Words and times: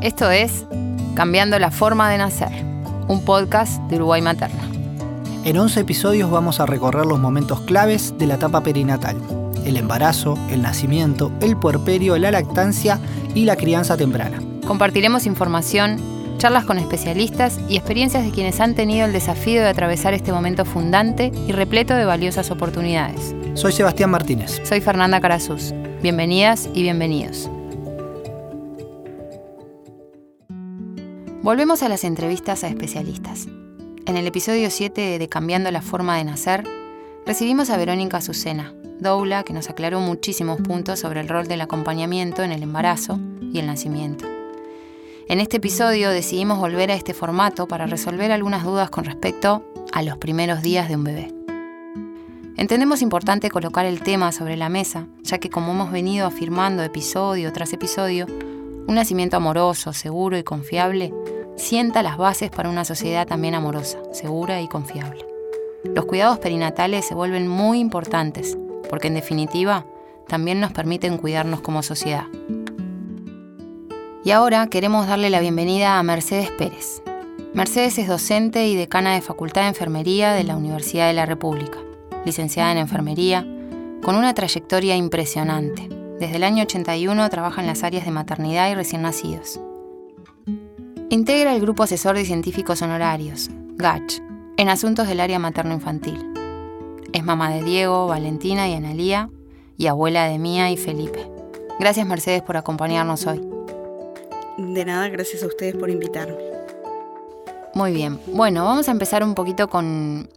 Esto 0.00 0.30
es 0.30 0.64
Cambiando 1.14 1.58
la 1.58 1.70
forma 1.70 2.10
de 2.10 2.16
nacer, 2.16 2.64
un 3.06 3.22
podcast 3.22 3.82
de 3.90 3.96
Uruguay 3.96 4.22
Materna. 4.22 4.62
En 5.44 5.58
11 5.58 5.80
episodios 5.80 6.30
vamos 6.30 6.58
a 6.58 6.64
recorrer 6.64 7.04
los 7.04 7.18
momentos 7.18 7.60
claves 7.60 8.14
de 8.16 8.26
la 8.26 8.36
etapa 8.36 8.62
perinatal. 8.62 9.16
El 9.66 9.76
embarazo, 9.76 10.38
el 10.50 10.62
nacimiento, 10.62 11.30
el 11.42 11.54
puerperio, 11.58 12.16
la 12.16 12.30
lactancia 12.30 12.98
y 13.34 13.44
la 13.44 13.56
crianza 13.56 13.98
temprana. 13.98 14.38
Compartiremos 14.66 15.26
información, 15.26 15.98
charlas 16.38 16.64
con 16.64 16.78
especialistas 16.78 17.60
y 17.68 17.76
experiencias 17.76 18.24
de 18.24 18.30
quienes 18.30 18.58
han 18.60 18.74
tenido 18.74 19.04
el 19.04 19.12
desafío 19.12 19.60
de 19.60 19.68
atravesar 19.68 20.14
este 20.14 20.32
momento 20.32 20.64
fundante 20.64 21.30
y 21.46 21.52
repleto 21.52 21.94
de 21.94 22.06
valiosas 22.06 22.50
oportunidades. 22.50 23.34
Soy 23.52 23.72
Sebastián 23.72 24.08
Martínez. 24.08 24.62
Soy 24.64 24.80
Fernanda 24.80 25.20
Carazuz. 25.20 25.74
Bienvenidas 26.00 26.70
y 26.72 26.82
bienvenidos. 26.82 27.50
Volvemos 31.42 31.82
a 31.82 31.88
las 31.88 32.04
entrevistas 32.04 32.64
a 32.64 32.68
especialistas. 32.68 33.48
En 34.04 34.18
el 34.18 34.26
episodio 34.26 34.68
7 34.68 35.18
de 35.18 35.28
Cambiando 35.30 35.70
la 35.70 35.80
forma 35.80 36.18
de 36.18 36.24
nacer, 36.24 36.68
recibimos 37.24 37.70
a 37.70 37.78
Verónica 37.78 38.18
Azucena, 38.18 38.74
doula, 38.98 39.42
que 39.42 39.54
nos 39.54 39.70
aclaró 39.70 40.00
muchísimos 40.00 40.60
puntos 40.60 40.98
sobre 40.98 41.20
el 41.20 41.28
rol 41.28 41.48
del 41.48 41.62
acompañamiento 41.62 42.42
en 42.42 42.52
el 42.52 42.62
embarazo 42.62 43.18
y 43.40 43.58
el 43.58 43.66
nacimiento. 43.66 44.26
En 45.28 45.40
este 45.40 45.56
episodio 45.56 46.10
decidimos 46.10 46.58
volver 46.58 46.90
a 46.90 46.94
este 46.94 47.14
formato 47.14 47.66
para 47.66 47.86
resolver 47.86 48.32
algunas 48.32 48.62
dudas 48.62 48.90
con 48.90 49.06
respecto 49.06 49.64
a 49.94 50.02
los 50.02 50.18
primeros 50.18 50.60
días 50.60 50.90
de 50.90 50.96
un 50.96 51.04
bebé. 51.04 51.34
Entendemos 52.58 53.00
importante 53.00 53.48
colocar 53.48 53.86
el 53.86 54.02
tema 54.02 54.32
sobre 54.32 54.58
la 54.58 54.68
mesa, 54.68 55.06
ya 55.22 55.38
que 55.38 55.48
como 55.48 55.72
hemos 55.72 55.90
venido 55.90 56.26
afirmando 56.26 56.82
episodio 56.82 57.50
tras 57.50 57.72
episodio, 57.72 58.26
un 58.90 58.96
nacimiento 58.96 59.36
amoroso, 59.36 59.92
seguro 59.92 60.36
y 60.36 60.42
confiable 60.42 61.14
sienta 61.54 62.02
las 62.02 62.16
bases 62.16 62.50
para 62.50 62.68
una 62.68 62.84
sociedad 62.84 63.24
también 63.24 63.54
amorosa, 63.54 63.98
segura 64.12 64.60
y 64.60 64.66
confiable. 64.66 65.24
Los 65.84 66.06
cuidados 66.06 66.40
perinatales 66.40 67.06
se 67.06 67.14
vuelven 67.14 67.46
muy 67.46 67.78
importantes 67.78 68.58
porque 68.88 69.06
en 69.06 69.14
definitiva 69.14 69.86
también 70.26 70.58
nos 70.58 70.72
permiten 70.72 71.18
cuidarnos 71.18 71.60
como 71.60 71.84
sociedad. 71.84 72.24
Y 74.24 74.32
ahora 74.32 74.66
queremos 74.66 75.06
darle 75.06 75.30
la 75.30 75.38
bienvenida 75.38 76.00
a 76.00 76.02
Mercedes 76.02 76.50
Pérez. 76.50 77.00
Mercedes 77.54 77.96
es 77.96 78.08
docente 78.08 78.66
y 78.66 78.74
decana 78.74 79.14
de 79.14 79.20
Facultad 79.20 79.62
de 79.62 79.68
Enfermería 79.68 80.32
de 80.32 80.42
la 80.42 80.56
Universidad 80.56 81.06
de 81.06 81.14
la 81.14 81.26
República, 81.26 81.78
licenciada 82.24 82.72
en 82.72 82.78
Enfermería, 82.78 83.46
con 84.02 84.16
una 84.16 84.34
trayectoria 84.34 84.96
impresionante. 84.96 85.99
Desde 86.20 86.36
el 86.36 86.44
año 86.44 86.64
81 86.64 87.30
trabaja 87.30 87.62
en 87.62 87.66
las 87.66 87.82
áreas 87.82 88.04
de 88.04 88.10
maternidad 88.10 88.70
y 88.70 88.74
recién 88.74 89.00
nacidos. 89.00 89.58
Integra 91.08 91.54
el 91.54 91.62
Grupo 91.62 91.84
Asesor 91.84 92.14
de 92.14 92.26
Científicos 92.26 92.82
Honorarios, 92.82 93.48
GACH, 93.76 94.20
en 94.58 94.68
asuntos 94.68 95.08
del 95.08 95.20
área 95.20 95.38
materno-infantil. 95.38 96.22
Es 97.14 97.24
mamá 97.24 97.50
de 97.50 97.62
Diego, 97.62 98.06
Valentina 98.06 98.68
y 98.68 98.74
Analía, 98.74 99.30
y 99.78 99.86
abuela 99.86 100.26
de 100.26 100.38
Mía 100.38 100.70
y 100.70 100.76
Felipe. 100.76 101.26
Gracias 101.78 102.06
Mercedes 102.06 102.42
por 102.42 102.58
acompañarnos 102.58 103.26
hoy. 103.26 103.40
De 104.58 104.84
nada, 104.84 105.08
gracias 105.08 105.42
a 105.42 105.46
ustedes 105.46 105.74
por 105.74 105.88
invitarme. 105.88 106.36
Muy 107.72 107.92
bien, 107.92 108.20
bueno, 108.34 108.66
vamos 108.66 108.88
a 108.88 108.90
empezar 108.90 109.24
un 109.24 109.34
poquito 109.34 109.70
con, 109.70 110.28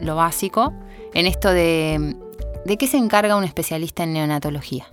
lo 0.00 0.16
básico, 0.16 0.72
en 1.12 1.26
esto 1.26 1.50
de, 1.50 2.16
¿de 2.64 2.76
qué 2.76 2.86
se 2.86 2.96
encarga 2.96 3.36
un 3.36 3.44
especialista 3.44 4.04
en 4.04 4.12
neonatología? 4.12 4.86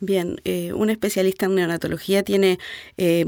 Bien, 0.00 0.40
eh, 0.44 0.72
un 0.72 0.90
especialista 0.90 1.46
en 1.46 1.56
neonatología 1.56 2.22
tiene 2.22 2.58
eh, 2.96 3.24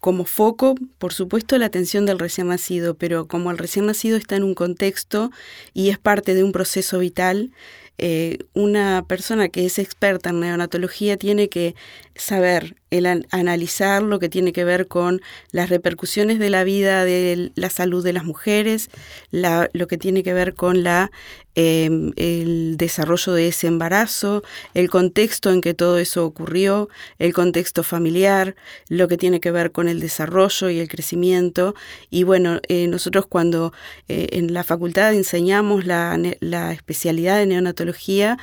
como 0.00 0.24
foco, 0.24 0.74
por 0.98 1.12
supuesto, 1.12 1.58
la 1.58 1.66
atención 1.66 2.06
del 2.06 2.18
recién 2.18 2.48
nacido, 2.48 2.94
pero 2.94 3.26
como 3.26 3.50
el 3.50 3.58
recién 3.58 3.86
nacido 3.86 4.16
está 4.16 4.36
en 4.36 4.44
un 4.44 4.54
contexto 4.54 5.30
y 5.74 5.88
es 5.90 5.98
parte 5.98 6.34
de 6.34 6.44
un 6.44 6.52
proceso 6.52 6.98
vital, 6.98 7.50
eh, 7.98 8.38
una 8.52 9.04
persona 9.08 9.48
que 9.48 9.64
es 9.64 9.78
experta 9.78 10.30
en 10.30 10.40
neonatología 10.40 11.16
tiene 11.16 11.48
que 11.48 11.74
saber 12.18 12.76
el 12.90 13.26
analizar 13.30 14.02
lo 14.02 14.18
que 14.18 14.28
tiene 14.28 14.52
que 14.52 14.64
ver 14.64 14.86
con 14.86 15.20
las 15.50 15.70
repercusiones 15.70 16.38
de 16.38 16.50
la 16.50 16.64
vida, 16.64 17.04
de 17.04 17.52
la 17.54 17.70
salud 17.70 18.04
de 18.04 18.12
las 18.12 18.24
mujeres, 18.24 18.90
lo 19.32 19.86
que 19.88 19.98
tiene 19.98 20.22
que 20.22 20.32
ver 20.32 20.54
con 20.54 20.82
la, 20.82 21.10
em, 21.54 22.12
el 22.16 22.76
desarrollo 22.76 23.32
de 23.32 23.48
ese 23.48 23.66
embarazo, 23.66 24.42
el 24.74 24.88
contexto 24.88 25.50
en 25.50 25.60
que 25.60 25.74
todo 25.74 25.98
eso 25.98 26.24
ocurrió, 26.24 26.88
el 27.18 27.32
contexto 27.32 27.82
familiar, 27.82 28.54
lo 28.88 29.08
que 29.08 29.16
tiene 29.16 29.40
que 29.40 29.50
ver 29.50 29.72
con 29.72 29.88
el 29.88 30.00
desarrollo 30.00 30.70
y 30.70 30.78
el 30.78 30.88
crecimiento. 30.88 31.74
Y 32.10 32.22
bueno, 32.22 32.60
eh, 32.68 32.86
nosotros 32.86 33.26
cuando 33.26 33.72
eh, 34.08 34.28
en 34.32 34.54
la 34.54 34.64
facultad 34.64 35.14
enseñamos 35.14 35.86
la, 35.86 36.18
la 36.40 36.72
especialidad 36.72 37.38
de 37.38 37.46
neonatología, 37.46 38.38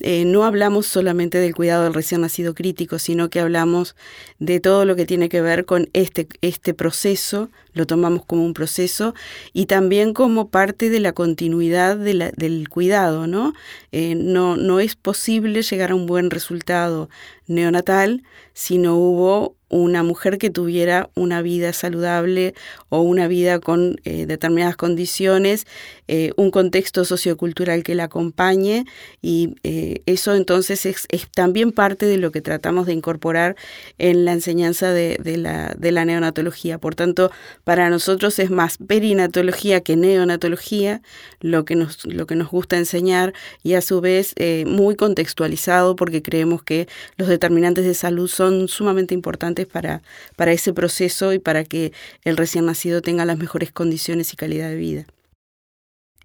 eh, 0.00 0.24
no 0.26 0.44
hablamos 0.44 0.86
solamente 0.86 1.38
del 1.38 1.54
cuidado 1.54 1.84
del 1.84 1.94
recién 1.94 2.20
nacido 2.20 2.54
crítico, 2.54 2.98
sino 2.98 3.30
que 3.30 3.40
hablamos 3.40 3.96
de 4.38 4.60
todo 4.60 4.84
lo 4.84 4.94
que 4.94 5.06
tiene 5.06 5.28
que 5.28 5.40
ver 5.40 5.64
con 5.64 5.88
este, 5.94 6.28
este 6.42 6.74
proceso, 6.74 7.48
lo 7.72 7.86
tomamos 7.86 8.24
como 8.24 8.44
un 8.44 8.52
proceso 8.52 9.14
y 9.52 9.66
también 9.66 10.12
como 10.12 10.48
parte 10.50 10.90
de 10.90 11.00
la 11.00 11.12
continuidad 11.12 11.96
del 11.96 12.68
cuidado, 12.68 13.26
¿no? 13.26 13.54
Eh, 13.92 14.14
¿no? 14.14 14.56
No 14.56 14.80
es 14.80 14.96
posible 14.96 15.62
llegar 15.62 15.90
a 15.90 15.94
un 15.94 16.06
buen 16.06 16.30
resultado 16.30 17.08
neonatal 17.46 18.22
si 18.52 18.78
no 18.78 18.96
hubo 18.96 19.56
una 19.68 20.02
mujer 20.02 20.38
que 20.38 20.50
tuviera 20.50 21.10
una 21.14 21.42
vida 21.42 21.72
saludable 21.72 22.54
o 22.88 23.00
una 23.00 23.26
vida 23.26 23.58
con 23.58 23.96
eh, 24.04 24.26
determinadas 24.26 24.76
condiciones, 24.76 25.66
eh, 26.06 26.30
un 26.36 26.52
contexto 26.52 27.04
sociocultural 27.04 27.82
que 27.82 27.96
la 27.96 28.04
acompañe 28.04 28.84
y 29.22 29.56
eh, 29.64 30.02
eso 30.06 30.34
entonces 30.36 30.86
es, 30.86 31.06
también 31.34 31.72
parte 31.72 32.06
de 32.06 32.16
lo 32.16 32.30
que 32.30 32.40
tratamos 32.40 32.86
de 32.86 32.92
incorporar 32.92 33.56
en 33.98 34.24
la 34.24 34.32
enseñanza 34.32 34.92
de, 34.92 35.18
la, 35.36 35.74
de, 35.76 35.92
la, 35.92 36.04
neonatología. 36.04 36.78
Por 36.78 36.94
tanto, 36.94 37.32
para 37.64 37.90
nosotros 37.90 38.38
es 38.38 38.50
más 38.50 38.78
perinatología 38.78 39.80
que 39.80 39.96
neonatología 39.96 41.02
lo 41.40 41.64
que 41.64 41.74
nos, 41.74 42.04
lo 42.04 42.26
que 42.26 42.36
nos 42.36 42.50
gusta 42.50 42.76
enseñar 42.76 43.34
y 43.64 43.74
a 43.74 43.80
su 43.80 44.00
vez 44.00 44.34
muy 44.66 44.94
contextualizado 44.94 45.96
porque 45.96 46.22
creemos 46.22 46.62
que 46.62 46.86
los 47.16 47.28
determinantes 47.28 47.84
de 47.84 47.94
salud 47.94 48.28
son 48.28 48.68
sumamente 48.68 49.14
importantes 49.14 49.65
para, 49.66 50.02
para 50.36 50.52
ese 50.52 50.72
proceso 50.72 51.32
y 51.32 51.38
para 51.38 51.64
que 51.64 51.92
el 52.24 52.36
recién 52.36 52.66
nacido 52.66 53.02
tenga 53.02 53.24
las 53.24 53.38
mejores 53.38 53.72
condiciones 53.72 54.32
y 54.32 54.36
calidad 54.36 54.68
de 54.68 54.76
vida. 54.76 55.06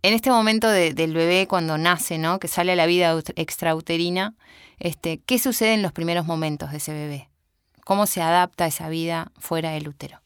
En 0.04 0.14
este 0.14 0.32
momento 0.32 0.68
del 0.70 1.14
bebé 1.14 1.48
cuando 1.48 1.78
nace, 1.78 2.18
¿no? 2.18 2.40
que 2.40 2.48
sale 2.48 2.72
a 2.72 2.76
la 2.76 2.88
vida 2.88 3.20
extrauterina, 3.36 4.34
este, 4.80 5.20
¿qué 5.26 5.38
sucede 5.38 5.74
en 5.74 5.84
los 5.84 5.92
primeros 5.92 6.26
momentos 6.26 6.72
de 6.72 6.78
ese 6.78 6.92
bebé? 6.92 7.30
¿Cómo 7.86 8.08
se 8.08 8.22
adapta 8.22 8.66
esa 8.66 8.90
vida 8.90 9.32
fuera 9.38 9.72
del 9.72 9.88
útero? 9.88 10.22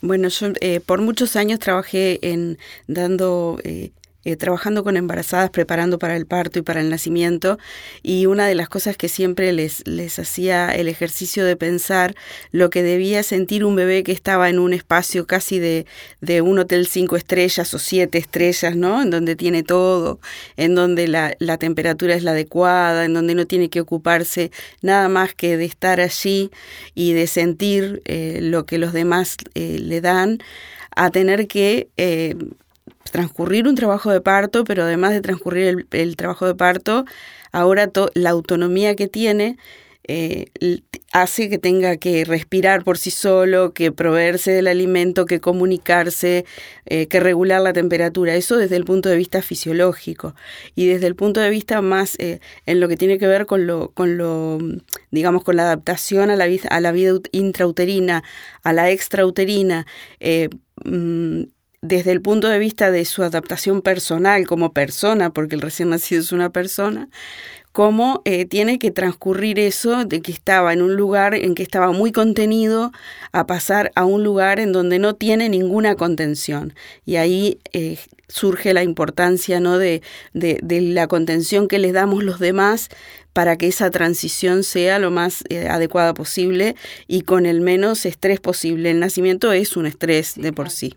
Bueno, 0.00 0.28
yo 0.28 0.48
eh, 0.60 0.80
por 0.80 1.00
muchos 1.00 1.36
años 1.36 1.60
trabajé 1.60 2.18
en 2.22 2.58
dando 2.88 3.58
eh, 3.62 3.92
eh, 4.24 4.36
trabajando 4.36 4.84
con 4.84 4.96
embarazadas, 4.96 5.50
preparando 5.50 5.98
para 5.98 6.16
el 6.16 6.26
parto 6.26 6.58
y 6.58 6.62
para 6.62 6.80
el 6.80 6.90
nacimiento, 6.90 7.58
y 8.02 8.26
una 8.26 8.46
de 8.46 8.54
las 8.54 8.68
cosas 8.68 8.96
que 8.96 9.08
siempre 9.08 9.52
les, 9.52 9.86
les 9.86 10.18
hacía 10.18 10.74
el 10.74 10.88
ejercicio 10.88 11.44
de 11.44 11.56
pensar 11.56 12.14
lo 12.50 12.70
que 12.70 12.82
debía 12.82 13.22
sentir 13.22 13.64
un 13.64 13.76
bebé 13.76 14.02
que 14.02 14.12
estaba 14.12 14.48
en 14.48 14.58
un 14.58 14.72
espacio 14.72 15.26
casi 15.26 15.58
de, 15.58 15.86
de 16.20 16.40
un 16.40 16.58
hotel 16.58 16.86
cinco 16.86 17.16
estrellas 17.16 17.72
o 17.74 17.78
siete 17.78 18.18
estrellas, 18.18 18.76
¿no? 18.76 19.02
En 19.02 19.10
donde 19.10 19.36
tiene 19.36 19.62
todo, 19.62 20.20
en 20.56 20.74
donde 20.74 21.08
la, 21.08 21.34
la 21.38 21.58
temperatura 21.58 22.14
es 22.14 22.22
la 22.22 22.32
adecuada, 22.32 23.04
en 23.04 23.14
donde 23.14 23.34
no 23.34 23.46
tiene 23.46 23.70
que 23.70 23.80
ocuparse 23.80 24.50
nada 24.82 25.08
más 25.08 25.34
que 25.34 25.56
de 25.56 25.64
estar 25.64 26.00
allí 26.00 26.50
y 26.94 27.12
de 27.12 27.26
sentir 27.26 28.02
eh, 28.04 28.38
lo 28.42 28.66
que 28.66 28.78
los 28.78 28.92
demás 28.92 29.36
eh, 29.54 29.78
le 29.80 30.00
dan 30.00 30.38
a 30.96 31.10
tener 31.10 31.48
que 31.48 31.88
transcurrir 33.14 33.68
un 33.68 33.76
trabajo 33.76 34.10
de 34.10 34.20
parto, 34.20 34.64
pero 34.64 34.82
además 34.82 35.12
de 35.12 35.20
transcurrir 35.20 35.86
el, 35.92 36.16
trabajo 36.16 36.46
de 36.46 36.56
parto, 36.56 37.04
ahora 37.52 37.88
la 38.14 38.30
autonomía 38.30 38.96
que 38.96 39.06
tiene 39.06 39.56
eh, 40.08 40.46
hace 41.12 41.48
que 41.48 41.58
tenga 41.58 41.96
que 41.96 42.24
respirar 42.24 42.82
por 42.82 42.98
sí 42.98 43.12
solo, 43.12 43.72
que 43.72 43.92
proveerse 43.92 44.50
del 44.50 44.66
alimento, 44.66 45.26
que 45.26 45.40
comunicarse, 45.40 46.44
eh, 46.86 47.06
que 47.06 47.20
regular 47.20 47.60
la 47.60 47.72
temperatura. 47.72 48.34
Eso 48.34 48.56
desde 48.56 48.74
el 48.74 48.84
punto 48.84 49.08
de 49.08 49.16
vista 49.16 49.42
fisiológico. 49.42 50.34
Y 50.74 50.88
desde 50.88 51.06
el 51.06 51.14
punto 51.14 51.38
de 51.38 51.50
vista 51.50 51.80
más 51.82 52.16
eh, 52.18 52.40
en 52.66 52.80
lo 52.80 52.88
que 52.88 52.96
tiene 52.96 53.18
que 53.18 53.28
ver 53.28 53.46
con 53.46 53.68
lo, 53.68 53.92
con 53.92 54.16
lo, 54.18 54.58
digamos, 55.12 55.44
con 55.44 55.54
la 55.54 55.62
adaptación 55.62 56.30
a 56.30 56.36
la, 56.36 56.46
vida 56.92 57.20
intrauterina, 57.30 58.24
a 58.64 58.72
la 58.72 58.90
extrauterina, 58.90 59.86
mm, 60.84 61.44
desde 61.84 62.12
el 62.12 62.22
punto 62.22 62.48
de 62.48 62.58
vista 62.58 62.90
de 62.90 63.04
su 63.04 63.22
adaptación 63.22 63.82
personal 63.82 64.46
como 64.46 64.72
persona, 64.72 65.30
porque 65.30 65.54
el 65.54 65.60
recién 65.60 65.90
nacido 65.90 66.22
es 66.22 66.32
una 66.32 66.48
persona, 66.48 67.10
cómo 67.72 68.22
eh, 68.24 68.46
tiene 68.46 68.78
que 68.78 68.90
transcurrir 68.90 69.58
eso 69.58 70.06
de 70.06 70.22
que 70.22 70.32
estaba 70.32 70.72
en 70.72 70.80
un 70.80 70.96
lugar 70.96 71.34
en 71.34 71.54
que 71.54 71.62
estaba 71.62 71.92
muy 71.92 72.10
contenido 72.10 72.90
a 73.32 73.46
pasar 73.46 73.92
a 73.96 74.06
un 74.06 74.24
lugar 74.24 74.60
en 74.60 74.72
donde 74.72 74.98
no 74.98 75.14
tiene 75.14 75.50
ninguna 75.50 75.94
contención. 75.94 76.72
Y 77.04 77.16
ahí 77.16 77.58
eh, 77.74 77.98
surge 78.28 78.72
la 78.72 78.82
importancia 78.82 79.60
¿no? 79.60 79.76
de, 79.76 80.00
de, 80.32 80.80
la 80.80 81.06
contención 81.06 81.68
que 81.68 81.78
les 81.78 81.92
damos 81.92 82.24
los 82.24 82.38
demás 82.38 82.88
para 83.34 83.58
que 83.58 83.66
esa 83.66 83.90
transición 83.90 84.62
sea 84.62 84.98
lo 84.98 85.10
más 85.10 85.44
eh, 85.50 85.68
adecuada 85.68 86.14
posible 86.14 86.76
y 87.08 87.22
con 87.22 87.44
el 87.44 87.60
menos 87.60 88.06
estrés 88.06 88.40
posible. 88.40 88.90
El 88.92 89.00
nacimiento 89.00 89.52
es 89.52 89.76
un 89.76 89.84
estrés 89.84 90.34
de 90.36 90.52
por 90.52 90.70
sí 90.70 90.94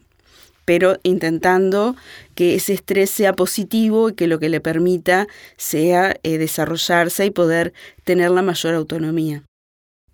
pero 0.67 0.97
intentando 1.03 1.95
que 2.35 2.55
ese 2.55 2.73
estrés 2.73 3.09
sea 3.09 3.31
positivo 3.31 4.09
y 4.09 4.15
que 4.15 4.27
lo 4.27 4.37
que 4.37 4.49
le 4.49 4.59
permita 4.59 5.25
sea 5.55 6.17
eh, 6.23 6.37
desarrollarse 6.37 7.25
y 7.25 7.31
poder 7.31 7.73
tener 8.03 8.31
la 8.31 8.41
mayor 8.41 8.75
autonomía. 8.75 9.43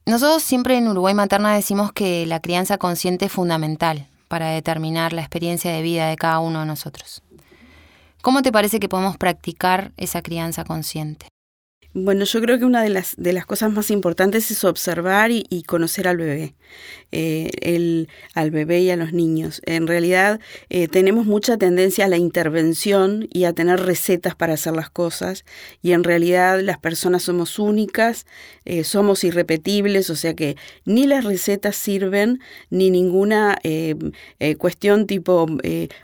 Nosotros 0.06 0.44
siempre 0.44 0.78
en 0.78 0.88
Uruguay 0.88 1.16
Materna 1.16 1.56
decimos 1.56 1.92
que 1.92 2.28
la 2.28 2.40
crianza 2.40 2.78
consciente 2.78 3.26
es 3.26 3.32
fundamental 3.32 4.08
para 4.28 4.52
determinar 4.52 5.12
la 5.12 5.22
experiencia 5.22 5.72
de 5.72 5.82
vida 5.82 6.08
de 6.08 6.18
cada 6.18 6.38
uno 6.38 6.60
de 6.60 6.68
nosotros. 6.68 7.24
¿Cómo 8.22 8.44
te 8.44 8.52
parece 8.52 8.80
que 8.80 8.88
podemos 8.88 9.18
practicar 9.18 9.92
esa 9.98 10.22
crianza 10.22 10.66
consciente? 10.66 11.30
Bueno, 11.96 12.26
yo 12.26 12.42
creo 12.42 12.58
que 12.58 12.66
una 12.66 12.82
de 12.82 12.90
las, 12.90 13.14
de 13.18 13.34
las 13.34 13.46
cosas 13.46 13.72
más 13.72 13.92
importantes 13.92 14.50
es 14.50 14.64
observar 14.64 15.30
y, 15.30 15.64
conocer 15.68 16.08
al 16.08 16.18
bebé, 16.18 16.56
eh, 17.12 17.52
el, 17.62 18.10
al 18.34 18.50
bebé 18.50 18.80
y 18.80 18.90
a 18.90 18.96
los 18.96 19.14
niños. 19.14 19.62
En 19.68 19.86
realidad 19.86 20.40
eh, 20.72 20.88
tenemos 20.88 21.28
mucha 21.28 21.56
tendencia 21.58 22.06
a 22.06 22.08
la 22.08 22.18
intervención 22.18 23.28
y 23.32 23.44
a 23.44 23.54
tener 23.54 23.80
recetas 23.80 24.34
para 24.34 24.54
hacer 24.54 24.74
las 24.74 24.90
cosas 24.90 25.46
y 25.84 25.92
en 25.92 26.04
realidad 26.04 26.62
las 26.62 26.80
personas 26.80 27.22
somos 27.22 27.60
únicas, 27.60 28.26
eh, 28.66 28.84
somos 28.84 29.24
irrepetibles, 29.24 30.10
o 30.10 30.16
sea 30.16 30.34
que 30.34 30.58
ni 30.86 31.06
las 31.06 31.24
recetas 31.24 31.76
sirven 31.76 32.40
ni 32.72 32.90
ninguna 32.90 33.60
cuestión 34.58 35.06
tipo 35.06 35.46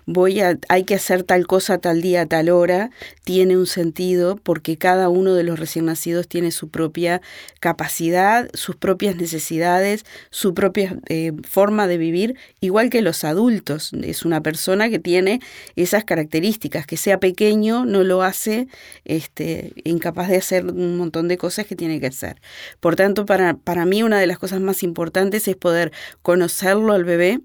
voy 0.06 0.40
a, 0.40 0.60
hay 0.70 0.84
que 0.84 0.96
hacer 0.96 1.24
tal 1.24 1.48
cosa 1.48 1.80
tal 1.80 2.02
día, 2.02 2.28
tal 2.28 2.50
hora, 2.50 2.92
tiene 3.24 3.58
un 3.58 3.66
sentido 3.66 4.36
porque 4.36 4.78
cada 4.78 5.10
uno 5.10 5.34
de 5.34 5.44
los 5.44 5.60
nacidos 5.84 6.28
tiene 6.28 6.52
su 6.52 6.70
propia 6.70 7.22
capacidad, 7.60 8.50
sus 8.54 8.76
propias 8.76 9.16
necesidades, 9.16 10.06
su 10.30 10.54
propia 10.54 10.98
eh, 11.08 11.34
forma 11.48 11.88
de 11.88 11.98
vivir, 11.98 12.36
igual 12.60 12.90
que 12.90 13.02
los 13.02 13.24
adultos. 13.24 13.92
Es 13.94 14.24
una 14.24 14.42
persona 14.42 14.90
que 14.90 15.00
tiene 15.00 15.40
esas 15.76 16.06
características, 16.06 16.86
que 16.86 16.98
sea 16.98 17.20
pequeño 17.20 17.86
no 17.86 18.04
lo 18.04 18.24
hace 18.24 18.68
este, 19.06 19.74
incapaz 19.84 20.30
de 20.30 20.38
hacer 20.38 20.66
un 20.66 20.98
montón 20.98 21.28
de 21.28 21.38
cosas 21.38 21.66
que 21.66 21.76
tiene 21.76 22.00
que 22.00 22.08
hacer. 22.08 22.42
Por 22.80 22.96
tanto, 22.96 23.26
para, 23.26 23.56
para 23.56 23.86
mí 23.86 24.04
una 24.04 24.20
de 24.20 24.28
las 24.28 24.40
cosas 24.40 24.62
más 24.62 24.84
importantes 24.84 25.48
es 25.48 25.56
poder 25.56 25.92
conocerlo 26.22 26.94
al 26.94 27.06
bebé 27.06 27.42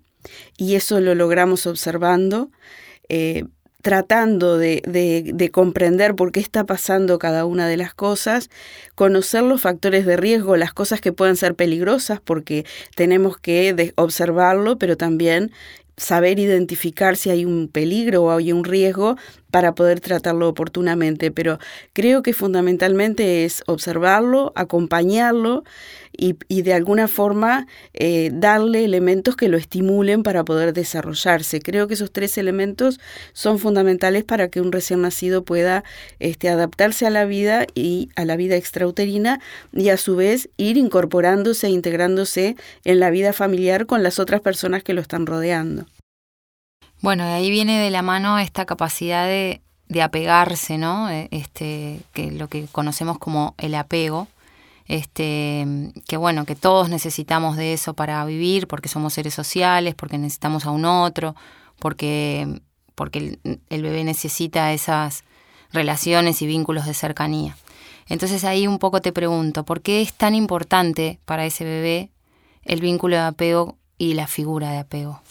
y 0.56 0.74
eso 0.74 1.00
lo 1.00 1.14
logramos 1.14 1.66
observando. 1.66 2.50
Eh, 3.08 3.44
tratando 3.84 4.56
de, 4.56 4.80
de, 4.86 5.50
comprender 5.50 6.14
por 6.14 6.32
qué 6.32 6.40
está 6.40 6.64
pasando 6.64 7.18
cada 7.18 7.44
una 7.44 7.68
de 7.68 7.76
las 7.76 7.92
cosas, 7.92 8.48
conocer 8.94 9.42
los 9.42 9.60
factores 9.60 10.06
de 10.06 10.16
riesgo, 10.16 10.56
las 10.56 10.72
cosas 10.72 11.02
que 11.02 11.12
pueden 11.12 11.36
ser 11.36 11.54
peligrosas, 11.54 12.18
porque 12.18 12.64
tenemos 12.96 13.36
que 13.36 13.92
observarlo, 13.96 14.78
pero 14.78 14.96
también 14.96 15.52
saber 15.98 16.38
identificar 16.38 17.16
si 17.16 17.28
hay 17.28 17.44
un 17.44 17.68
peligro 17.68 18.22
o 18.22 18.30
hay 18.30 18.52
un 18.52 18.64
riesgo 18.64 19.18
para 19.50 19.74
poder 19.74 20.00
tratarlo 20.00 20.48
oportunamente. 20.48 21.30
Pero 21.30 21.58
creo 21.92 22.22
que 22.22 22.32
fundamentalmente 22.32 23.44
es 23.44 23.62
observarlo, 23.66 24.52
acompañarlo 24.56 25.62
y, 26.16 26.62
de 26.62 26.74
alguna 26.74 27.08
forma 27.08 27.66
eh, 27.92 28.30
darle 28.32 28.84
elementos 28.84 29.36
que 29.36 29.48
lo 29.48 29.56
estimulen 29.56 30.22
para 30.22 30.44
poder 30.44 30.72
desarrollarse. 30.72 31.60
Creo 31.60 31.88
que 31.88 31.94
esos 31.94 32.12
tres 32.12 32.38
elementos 32.38 33.00
son 33.32 33.58
fundamentales 33.58 34.24
para 34.24 34.48
que 34.48 34.60
un 34.60 34.72
recién 34.72 35.02
nacido 35.02 35.44
pueda 35.44 35.84
este, 36.18 36.48
adaptarse 36.48 37.06
a 37.06 37.10
la 37.10 37.24
vida 37.24 37.66
y 37.74 38.08
a 38.16 38.24
la 38.24 38.36
vida 38.36 38.56
extrauterina 38.56 39.40
y 39.72 39.88
a 39.88 39.96
su 39.96 40.16
vez 40.16 40.48
ir 40.56 40.76
incorporándose 40.76 41.66
e 41.66 41.70
integrándose 41.70 42.56
en 42.84 43.00
la 43.00 43.10
vida 43.10 43.32
familiar 43.32 43.86
con 43.86 44.02
las 44.02 44.18
otras 44.18 44.40
personas 44.40 44.82
que 44.82 44.94
lo 44.94 45.00
están 45.00 45.26
rodeando. 45.26 45.86
Bueno, 47.00 47.24
de 47.24 47.32
ahí 47.32 47.50
viene 47.50 47.80
de 47.80 47.90
la 47.90 48.02
mano 48.02 48.38
esta 48.38 48.64
capacidad 48.64 49.26
de, 49.26 49.60
de 49.88 50.02
apegarse, 50.02 50.78
¿no? 50.78 51.10
Eh, 51.10 51.28
este, 51.30 52.00
que 52.12 52.30
lo 52.30 52.48
que 52.48 52.66
conocemos 52.72 53.18
como 53.18 53.54
el 53.58 53.74
apego, 53.74 54.28
este, 54.86 55.66
que 56.06 56.16
bueno, 56.16 56.44
que 56.44 56.54
todos 56.54 56.88
necesitamos 56.88 57.56
de 57.56 57.72
eso 57.72 57.94
para 57.94 58.24
vivir, 58.24 58.66
porque 58.66 58.88
somos 58.88 59.14
seres 59.14 59.34
sociales, 59.34 59.94
porque 59.94 60.18
necesitamos 60.18 60.66
a 60.66 60.70
un 60.70 60.84
otro, 60.84 61.34
porque, 61.78 62.60
porque 62.94 63.38
el, 63.70 63.82
bebé 63.82 64.04
necesita 64.04 64.72
esas 64.72 65.24
relaciones 65.72 66.42
y 66.42 66.46
vínculos 66.46 66.86
de 66.86 66.94
cercanía. 66.94 67.56
Entonces 68.06 68.44
ahí 68.44 68.66
un 68.66 68.78
poco 68.78 69.00
te 69.00 69.12
pregunto, 69.12 69.64
¿por 69.64 69.80
qué 69.80 70.02
es 70.02 70.12
tan 70.12 70.34
importante 70.34 71.18
para 71.24 71.46
ese 71.46 71.64
bebé 71.64 72.10
el 72.64 72.80
vínculo 72.80 73.16
de 73.16 73.22
apego 73.22 73.78
y 73.96 74.14
la 74.14 74.26
figura 74.26 74.70
de 74.70 74.78
apego? 74.78 75.22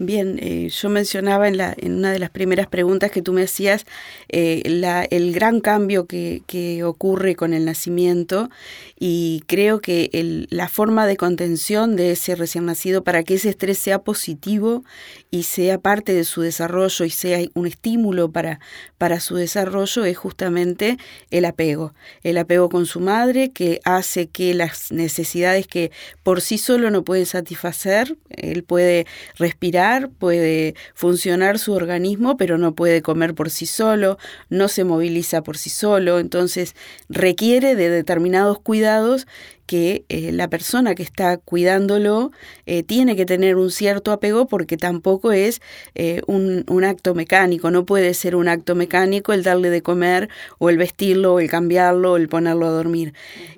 Bien, 0.00 0.40
eh, 0.42 0.70
yo 0.70 0.88
mencionaba 0.88 1.46
en, 1.46 1.56
la, 1.56 1.72
en 1.78 1.94
una 1.94 2.10
de 2.10 2.18
las 2.18 2.30
primeras 2.30 2.66
preguntas 2.66 3.12
que 3.12 3.22
tú 3.22 3.32
me 3.32 3.44
hacías 3.44 3.86
eh, 4.28 4.60
el 4.64 5.32
gran 5.32 5.60
cambio 5.60 6.06
que, 6.06 6.42
ocurre 6.84 7.36
con 7.36 7.54
el 7.54 7.64
nacimiento 7.64 8.50
y 8.98 9.44
creo 9.46 9.80
que 9.80 10.46
la 10.50 10.66
forma 10.66 11.06
de 11.06 11.16
contención 11.16 11.94
de 11.94 12.10
ese 12.10 12.34
recién 12.34 12.66
nacido 12.66 13.04
para 13.04 13.22
que 13.22 13.34
ese 13.34 13.50
estrés 13.50 13.78
sea 13.78 14.00
positivo 14.00 14.82
y 15.30 15.44
sea 15.44 15.78
parte 15.78 16.12
de 16.12 16.24
su 16.24 16.40
desarrollo 16.40 17.04
y 17.04 17.10
sea 17.10 17.38
un 17.54 17.68
estímulo 17.68 18.32
para, 18.32 18.58
para 18.98 19.20
su 19.20 19.36
desarrollo 19.36 20.04
es 20.04 20.16
justamente 20.16 20.96
el 21.30 21.44
apego. 21.44 21.94
El 22.24 22.38
apego 22.38 22.68
con 22.68 22.86
su 22.86 22.98
madre 22.98 23.52
que 23.52 23.80
hace 23.84 24.26
que 24.26 24.54
las 24.54 24.90
necesidades 24.90 25.68
que 25.68 25.92
por 26.24 26.40
sí 26.40 26.58
solo 26.58 26.90
no 26.90 27.04
puede 27.04 27.26
satisfacer, 27.26 28.16
él 28.30 28.64
puede 28.64 29.06
respirar, 29.36 29.83
puede 30.18 30.74
funcionar 30.94 31.58
su 31.58 31.72
organismo, 31.72 32.36
pero 32.36 32.58
no 32.58 32.74
puede 32.74 33.02
comer 33.02 33.34
por 33.34 33.50
sí 33.50 33.66
solo, 33.66 34.18
no 34.48 34.68
se 34.68 34.84
moviliza 34.84 35.42
por 35.42 35.58
sí 35.58 35.70
solo, 35.70 36.18
entonces 36.18 36.74
requiere 37.08 37.74
de 37.74 37.88
determinados 37.90 38.58
cuidados 38.60 39.26
que 39.66 40.04
eh, 40.08 40.32
la 40.32 40.48
persona 40.48 40.94
que 40.94 41.02
está 41.02 41.38
cuidándolo 41.38 42.32
eh, 42.66 42.82
tiene 42.82 43.16
que 43.16 43.24
tener 43.24 43.56
un 43.56 43.70
cierto 43.70 44.12
apego 44.12 44.46
porque 44.46 44.76
tampoco 44.76 45.32
es 45.32 45.62
eh, 45.94 46.22
un, 46.26 46.64
un, 46.68 46.84
acto 46.84 47.14
mecánico, 47.14 47.70
no 47.70 47.86
puede 47.86 48.14
ser 48.14 48.36
un 48.36 48.48
acto 48.48 48.74
mecánico 48.74 49.32
el 49.32 49.42
darle 49.42 49.70
de 49.70 49.82
comer 49.82 50.28
o 50.58 50.68
el 50.68 50.76
vestirlo 50.76 51.34
o 51.34 51.40
el 51.40 51.48
cambiarlo 51.48 52.12
o 52.12 52.16
el 52.16 52.28
ponerlo 52.28 52.66
a 52.66 52.70
dormir. 52.70 53.14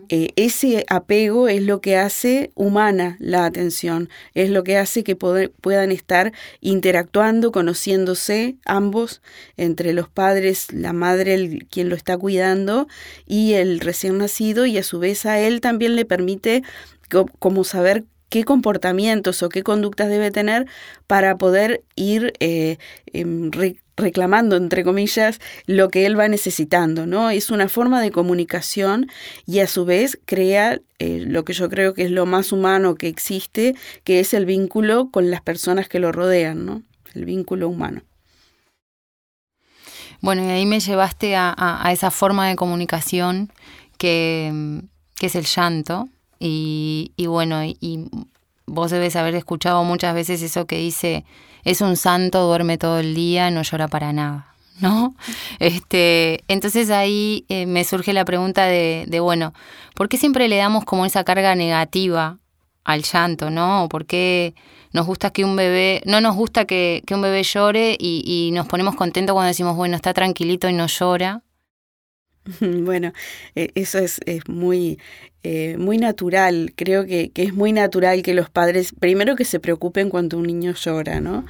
ese 0.08 0.84
apego 0.88 1.48
es 1.48 1.62
lo 1.62 1.80
que 1.80 1.96
hace 1.96 2.52
humana 2.54 3.16
la 3.18 3.44
atención, 3.44 4.08
es 4.34 4.50
lo 4.50 4.62
que 4.62 4.76
hace 4.76 5.02
que 5.02 5.16
puedan 5.16 5.90
estar 5.90 6.32
interactuando, 6.60 7.50
conociéndose 7.50 8.56
ambos, 8.64 9.20
entre 9.56 9.92
los 9.92 10.08
padres, 10.08 10.72
la 10.72 10.92
madre, 10.92 11.34
el, 11.34 11.66
quien 11.68 11.88
lo 11.88 11.96
está 11.96 12.16
cuidando 12.16 12.86
y 13.26 13.54
el 13.54 13.80
recién 13.80 14.18
nacido 14.18 14.66
y 14.66 14.78
a 14.78 14.84
su 14.84 15.00
vez 15.00 15.26
a 15.26 15.40
él 15.40 15.60
también 15.60 15.95
le 15.96 16.04
permite 16.04 16.62
como 17.38 17.64
saber 17.64 18.04
qué 18.28 18.44
comportamientos 18.44 19.42
o 19.42 19.48
qué 19.48 19.62
conductas 19.62 20.08
debe 20.08 20.30
tener 20.30 20.66
para 21.06 21.38
poder 21.38 21.84
ir 21.94 22.32
eh, 22.40 22.78
em, 23.12 23.50
reclamando, 23.96 24.56
entre 24.56 24.84
comillas, 24.84 25.40
lo 25.66 25.88
que 25.88 26.06
él 26.06 26.18
va 26.18 26.28
necesitando, 26.28 27.06
¿no? 27.06 27.30
Es 27.30 27.50
una 27.50 27.68
forma 27.68 28.02
de 28.02 28.10
comunicación 28.10 29.08
y 29.46 29.60
a 29.60 29.66
su 29.66 29.84
vez 29.84 30.18
crea 30.26 30.80
eh, 30.98 31.24
lo 31.26 31.44
que 31.44 31.52
yo 31.52 31.68
creo 31.70 31.94
que 31.94 32.04
es 32.04 32.10
lo 32.10 32.26
más 32.26 32.52
humano 32.52 32.96
que 32.96 33.08
existe, 33.08 33.74
que 34.04 34.20
es 34.20 34.34
el 34.34 34.44
vínculo 34.44 35.10
con 35.10 35.30
las 35.30 35.40
personas 35.40 35.88
que 35.88 36.00
lo 36.00 36.12
rodean, 36.12 36.66
¿no? 36.66 36.82
El 37.14 37.24
vínculo 37.24 37.68
humano. 37.68 38.02
Bueno, 40.20 40.44
y 40.44 40.48
ahí 40.48 40.66
me 40.66 40.80
llevaste 40.80 41.36
a 41.36 41.90
esa 41.92 42.10
forma 42.10 42.48
de 42.48 42.56
comunicación 42.56 43.52
que 43.98 44.82
que 45.16 45.26
es 45.26 45.34
el 45.34 45.44
llanto. 45.44 46.08
Y, 46.38 47.12
y 47.16 47.26
bueno, 47.26 47.64
y, 47.64 48.08
vos 48.66 48.90
debes 48.90 49.16
haber 49.16 49.34
escuchado 49.34 49.82
muchas 49.84 50.14
veces 50.14 50.42
eso 50.42 50.66
que 50.66 50.78
dice, 50.78 51.24
es 51.64 51.80
un 51.80 51.96
santo, 51.96 52.46
duerme 52.46 52.78
todo 52.78 52.98
el 52.98 53.14
día, 53.14 53.50
no 53.50 53.62
llora 53.62 53.88
para 53.88 54.12
nada. 54.12 54.52
¿No? 54.80 55.14
Este, 55.58 56.44
entonces 56.48 56.90
ahí 56.90 57.46
eh, 57.48 57.64
me 57.64 57.82
surge 57.84 58.12
la 58.12 58.26
pregunta 58.26 58.66
de, 58.66 59.04
de, 59.08 59.20
bueno, 59.20 59.54
¿por 59.94 60.10
qué 60.10 60.18
siempre 60.18 60.48
le 60.48 60.56
damos 60.56 60.84
como 60.84 61.06
esa 61.06 61.24
carga 61.24 61.54
negativa 61.54 62.36
al 62.84 63.02
llanto, 63.02 63.48
¿no? 63.48 63.84
¿O 63.84 63.88
por 63.88 64.04
qué 64.04 64.54
nos 64.92 65.06
gusta 65.06 65.30
que 65.30 65.46
un 65.46 65.56
bebé, 65.56 66.02
no 66.04 66.20
nos 66.20 66.36
gusta 66.36 66.66
que, 66.66 67.02
que 67.06 67.14
un 67.14 67.22
bebé 67.22 67.42
llore 67.42 67.96
y, 67.98 68.22
y, 68.26 68.50
nos 68.52 68.66
ponemos 68.66 68.96
contentos 68.96 69.32
cuando 69.32 69.48
decimos, 69.48 69.76
bueno, 69.76 69.96
está 69.96 70.12
tranquilito 70.12 70.68
y 70.68 70.74
no 70.74 70.86
llora? 70.86 71.42
Bueno, 72.60 73.12
e, 73.54 73.70
eso 73.74 73.98
es, 73.98 74.20
muy, 74.48 74.98
eh, 75.42 75.76
muy 75.78 75.98
natural. 75.98 76.72
Creo 76.76 77.06
que, 77.06 77.30
es 77.34 77.54
muy 77.54 77.72
natural 77.72 78.22
que 78.22 78.34
los 78.34 78.50
padres, 78.50 78.92
primero 78.98 79.36
que 79.36 79.44
se 79.44 79.60
preocupen 79.60 80.10
cuando 80.10 80.38
un 80.38 80.46
niño 80.46 80.72
llora, 80.74 81.20
¿no? 81.20 81.44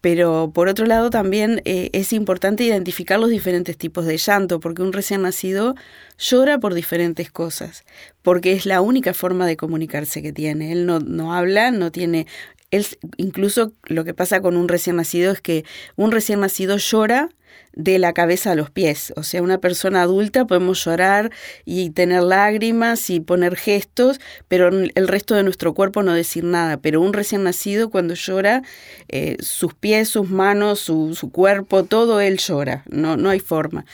Pero 0.00 0.50
por 0.52 0.66
otro 0.66 0.86
lado 0.86 1.10
también 1.10 1.62
eh, 1.64 1.90
es 1.92 2.12
importante 2.12 2.64
identificar 2.64 3.20
los 3.20 3.30
diferentes 3.30 3.76
tipos 3.76 4.04
de 4.04 4.16
llanto, 4.16 4.58
porque 4.58 4.82
un 4.82 4.92
recién 4.92 5.22
nacido 5.22 5.76
llora 6.18 6.58
por 6.58 6.74
diferentes 6.74 7.30
cosas, 7.30 7.84
porque 8.22 8.52
es 8.52 8.66
la 8.66 8.80
única 8.80 9.14
forma 9.14 9.46
de 9.46 9.56
comunicarse 9.56 10.20
que 10.20 10.32
tiene. 10.32 10.72
Él 10.72 10.86
no, 10.86 10.98
no 10.98 11.34
habla, 11.34 11.70
no 11.70 11.92
tiene... 11.92 12.26
Él, 12.72 12.86
incluso 13.16 13.74
lo 13.84 14.02
que 14.02 14.14
pasa 14.14 14.40
con 14.40 14.56
un 14.56 14.66
recién 14.66 14.96
nacido 14.96 15.30
es 15.30 15.40
que 15.40 15.64
un 15.94 16.10
recién 16.10 16.40
nacido 16.40 16.78
llora 16.78 17.28
de 17.74 17.98
la 17.98 18.12
cabeza 18.12 18.52
a 18.52 18.54
los 18.54 18.70
pies. 18.70 19.12
O 19.16 19.22
sea, 19.22 19.42
una 19.42 19.58
persona 19.58 20.02
adulta 20.02 20.46
podemos 20.46 20.84
llorar 20.84 21.30
y 21.64 21.90
tener 21.90 22.22
lágrimas 22.22 23.08
y 23.10 23.20
poner 23.20 23.56
gestos, 23.56 24.20
pero 24.48 24.68
el 24.68 25.08
resto 25.08 25.34
de 25.34 25.42
nuestro 25.42 25.74
cuerpo 25.74 26.02
no 26.02 26.12
decir 26.12 26.44
nada. 26.44 26.76
Pero 26.76 27.00
un 27.00 27.12
recién 27.12 27.44
nacido 27.44 27.90
cuando 27.90 28.14
llora, 28.14 28.62
eh, 29.08 29.36
sus 29.40 29.74
pies, 29.74 30.08
sus 30.08 30.28
manos, 30.28 30.80
su, 30.80 31.14
su, 31.14 31.30
cuerpo, 31.30 31.84
todo 31.84 32.20
él 32.20 32.38
llora. 32.38 32.84
No, 32.90 33.16
no 33.16 33.30
hay 33.30 33.40
forma 33.40 33.84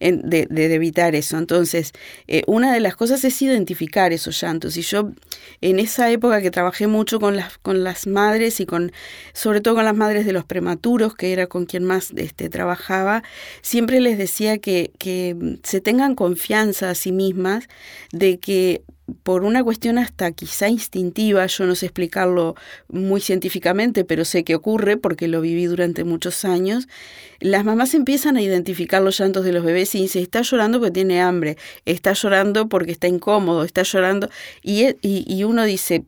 de, 0.00 0.46
de, 0.48 0.74
evitar 0.74 1.14
eso. 1.14 1.36
Entonces, 1.36 1.92
eh, 2.28 2.42
una 2.46 2.72
de 2.72 2.80
las 2.80 2.96
cosas 2.96 3.24
es 3.24 3.40
identificar 3.42 4.12
esos 4.12 4.40
llantos. 4.40 4.76
Y 4.76 4.82
yo, 4.82 5.10
en 5.60 5.78
esa 5.78 6.10
época 6.10 6.40
que 6.40 6.50
trabajé 6.50 6.86
mucho 6.86 7.18
con 7.20 7.36
las, 7.36 7.58
con 7.58 7.84
las 7.84 8.06
madres 8.06 8.60
y 8.60 8.66
con, 8.66 8.92
sobre 9.32 9.60
todo 9.60 9.74
con 9.74 9.84
las 9.84 9.96
madres 9.96 10.26
de 10.26 10.32
los 10.32 10.44
prematuros, 10.44 11.14
que 11.14 11.32
era 11.32 11.46
con 11.46 11.66
quien 11.66 11.84
más 11.84 12.12
este, 12.16 12.48
trabajaba, 12.48 13.03
siempre 13.62 14.00
les 14.00 14.18
decía 14.18 14.58
que, 14.58 14.92
que 14.98 15.58
se 15.62 15.80
tengan 15.80 16.14
confianza 16.14 16.90
a 16.90 16.94
sí 16.94 17.12
mismas 17.12 17.68
de 18.12 18.38
que 18.38 18.82
por 19.22 19.44
una 19.44 19.62
cuestión 19.62 19.98
hasta 19.98 20.32
quizá 20.32 20.68
instintiva, 20.68 21.44
yo 21.46 21.66
no 21.66 21.74
sé 21.74 21.86
explicarlo 21.86 22.54
muy 22.88 23.20
científicamente, 23.20 24.04
pero 24.04 24.24
sé 24.24 24.44
que 24.44 24.54
ocurre 24.54 24.96
porque 24.96 25.28
lo 25.28 25.40
viví 25.40 25.66
durante 25.66 26.04
muchos 26.04 26.44
años, 26.44 26.88
las 27.40 27.64
mamás 27.64 27.94
empiezan 27.94 28.36
a 28.36 28.42
identificar 28.42 29.02
los 29.02 29.18
llantos 29.18 29.44
de 29.44 29.52
los 29.52 29.64
bebés 29.64 29.94
y 29.94 30.00
dicen, 30.02 30.22
está 30.22 30.40
llorando 30.40 30.78
porque 30.78 30.92
tiene 30.92 31.20
hambre, 31.20 31.58
está 31.84 32.14
llorando 32.14 32.68
porque 32.68 32.92
está 32.92 33.06
incómodo, 33.06 33.64
está 33.64 33.82
llorando, 33.82 34.30
y, 34.62 34.86
y, 35.02 35.24
y 35.26 35.44
uno 35.44 35.64
dice, 35.64 36.04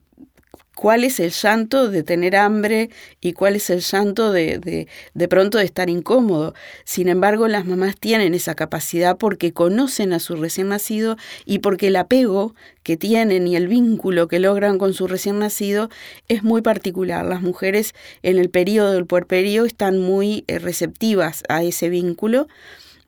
cuál 0.76 1.04
es 1.04 1.18
el 1.20 1.30
llanto 1.30 1.88
de 1.88 2.02
tener 2.02 2.36
hambre 2.36 2.90
y 3.22 3.32
cuál 3.32 3.56
es 3.56 3.70
el 3.70 3.80
llanto 3.80 4.30
de, 4.30 4.58
de, 4.58 4.86
de, 5.14 5.28
pronto 5.28 5.56
de 5.56 5.64
estar 5.64 5.88
incómodo. 5.88 6.54
Sin 6.84 7.08
embargo, 7.08 7.48
las 7.48 7.64
mamás 7.64 7.96
tienen 7.96 8.34
esa 8.34 8.54
capacidad 8.54 9.16
porque 9.16 9.54
conocen 9.54 10.12
a 10.12 10.20
su 10.20 10.36
recién 10.36 10.68
nacido 10.68 11.16
y 11.46 11.60
porque 11.60 11.88
el 11.88 11.96
apego 11.96 12.54
que 12.82 12.98
tienen 12.98 13.48
y 13.48 13.56
el 13.56 13.68
vínculo 13.68 14.28
que 14.28 14.38
logran 14.38 14.76
con 14.76 14.92
su 14.92 15.08
recién 15.08 15.38
nacido 15.38 15.88
es 16.28 16.44
muy 16.44 16.60
particular. 16.60 17.24
Las 17.24 17.40
mujeres 17.40 17.94
en 18.22 18.38
el 18.38 18.50
periodo 18.50 18.92
del 18.92 19.06
puerperio 19.06 19.64
están 19.64 19.98
muy 19.98 20.44
eh, 20.46 20.58
receptivas 20.58 21.42
a 21.48 21.62
ese 21.62 21.88
vínculo 21.88 22.48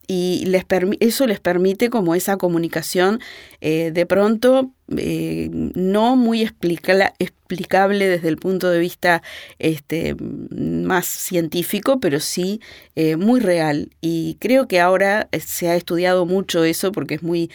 y 0.06 0.46
les 0.46 0.64
eso 1.00 1.26
les 1.26 1.38
permite 1.38 1.90
como 1.90 2.14
esa 2.14 2.38
comunicación 2.38 3.20
eh, 3.60 3.90
de 3.92 4.06
pronto 4.06 4.72
eh, 4.97 5.49
no 5.52 6.16
muy 6.16 6.42
explicable 6.42 8.09
desde 8.09 8.28
el 8.28 8.37
punto 8.37 8.71
de 8.71 8.78
vista 8.78 9.23
este, 9.59 10.14
más 10.18 11.07
científico, 11.07 12.00
pero 12.00 12.21
sí 12.21 12.61
eh, 12.95 13.16
muy 13.16 13.40
real. 13.40 13.90
Y 14.00 14.37
creo 14.40 14.68
que 14.68 14.80
ahora 14.80 15.28
se 15.38 15.68
ha 15.68 15.76
estudiado 15.76 16.26
mucho 16.26 16.64
eso 16.64 16.92
porque 16.92 17.16
es 17.16 17.23
muy 17.23 17.50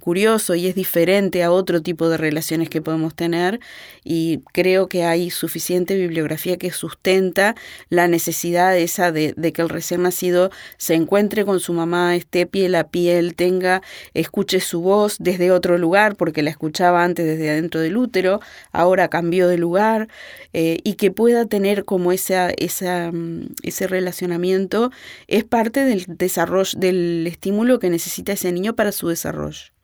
curioso 0.00 0.54
y 0.54 0.66
es 0.66 0.74
diferente 0.74 1.42
a 1.42 1.50
otro 1.50 1.82
tipo 1.82 2.08
de 2.08 2.16
relaciones 2.16 2.68
que 2.70 2.82
podemos 2.82 3.14
tener. 3.14 3.60
Y 4.04 4.40
creo 4.52 4.88
que 4.88 5.04
hay 5.04 5.30
suficiente 5.30 5.96
bibliografía 5.96 6.56
que 6.56 6.70
sustenta 6.70 7.54
la 7.88 8.08
necesidad 8.08 8.76
esa 8.76 9.12
de, 9.12 9.34
de 9.36 9.52
que 9.52 9.62
el 9.62 9.68
recién 9.68 10.02
nacido 10.02 10.50
se 10.76 10.94
encuentre 10.94 11.44
con 11.44 11.60
su 11.60 11.72
mamá, 11.72 12.16
esté 12.16 12.46
piel 12.46 12.74
a 12.74 12.88
piel, 12.88 13.34
tenga, 13.34 13.82
escuche 14.14 14.60
su 14.60 14.80
voz 14.80 15.16
desde 15.18 15.50
otro 15.50 15.78
lugar, 15.78 16.16
porque 16.16 16.42
la 16.42 16.50
escuchaba 16.66 17.04
antes 17.04 17.24
desde 17.26 17.50
adentro 17.50 17.80
del 17.80 17.96
útero, 17.96 18.40
ahora 18.72 19.08
cambió 19.08 19.48
de 19.48 19.58
lugar, 19.58 20.08
eh, 20.52 20.78
y 20.84 20.94
que 20.94 21.10
pueda 21.10 21.46
tener 21.46 21.84
como 21.84 22.12
esa, 22.12 22.50
esa, 22.50 23.10
mm, 23.12 23.54
ese 23.62 23.86
relacionamiento, 23.86 24.90
es 25.28 25.44
parte 25.44 25.84
del 25.84 26.04
desarrollo, 26.08 26.78
del 26.78 27.26
estímulo 27.26 27.78
que 27.78 27.90
necesita 27.90 28.32
ese 28.32 28.52
niño 28.52 28.74
para 28.74 28.92
su 28.92 29.08
desarrollo. 29.08 29.76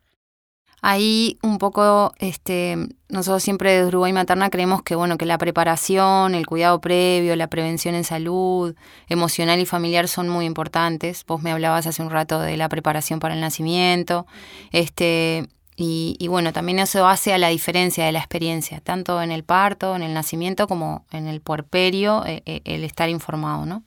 Ahí 0.84 1.38
un 1.44 1.58
poco, 1.58 2.12
este, 2.18 2.76
nosotros 3.08 3.44
siempre 3.44 3.70
desde 3.70 3.86
Uruguay 3.86 4.12
Materna 4.12 4.50
creemos 4.50 4.82
que 4.82 4.96
bueno, 4.96 5.16
que 5.16 5.26
la 5.26 5.38
preparación, 5.38 6.34
el 6.34 6.44
cuidado 6.44 6.80
previo, 6.80 7.36
la 7.36 7.46
prevención 7.46 7.94
en 7.94 8.02
salud, 8.02 8.74
emocional 9.08 9.60
y 9.60 9.66
familiar 9.66 10.08
son 10.08 10.28
muy 10.28 10.44
importantes. 10.44 11.24
Vos 11.24 11.40
me 11.40 11.52
hablabas 11.52 11.86
hace 11.86 12.02
un 12.02 12.10
rato 12.10 12.40
de 12.40 12.56
la 12.56 12.68
preparación 12.68 13.20
para 13.20 13.34
el 13.34 13.40
nacimiento, 13.40 14.26
este, 14.72 15.48
y, 15.74 16.26
bueno, 16.28 16.52
también 16.52 16.78
eso 16.78 17.06
hace 17.06 17.32
a 17.32 17.38
la 17.38 17.48
diferencia 17.48 18.04
de 18.04 18.12
la 18.12 18.18
experiencia, 18.18 18.80
tanto 18.80 19.22
en 19.22 19.32
el 19.32 19.42
parto, 19.42 19.96
en 19.96 20.02
el 20.02 20.14
nacimiento, 20.14 20.68
como 20.68 21.06
en 21.10 21.26
el 21.26 21.40
puerperio, 21.40 22.24
eh, 22.26 22.42
eh, 22.46 22.60
el 22.64 22.84
estar 22.84 23.08
informado, 23.08 23.64
¿no? 23.64 23.82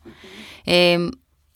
Eh, 0.66 1.10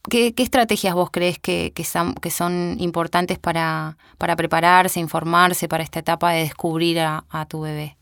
¿Qué, 0.10 0.34
estrategias 0.38 0.94
vos 0.96 1.10
crees 1.12 1.40
que, 1.40 1.72
son, 1.84 2.78
importantes 2.80 3.38
para, 3.38 3.98
prepararse, 4.18 5.00
informarse 5.00 5.68
para 5.68 5.84
esta 5.84 6.00
etapa 6.00 6.32
de 6.32 6.42
descubrir 6.42 7.00
a, 7.00 7.46
tu 7.50 7.62
bebé? 7.62 7.98